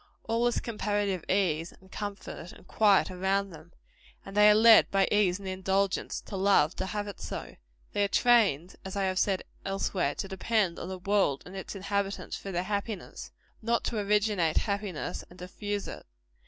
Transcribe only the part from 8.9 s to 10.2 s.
I have elsewhere said,